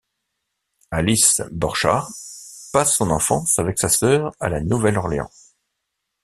Alice 0.89 1.43
Borchardt 1.51 2.09
passe 2.73 2.95
son 2.95 3.11
enfance 3.11 3.59
avec 3.59 3.77
sa 3.77 3.87
sœur 3.87 4.33
à 4.39 4.49
La 4.49 4.59
Nouvelle-Orléans. 4.59 5.29